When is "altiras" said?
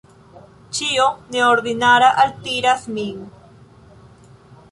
2.25-2.87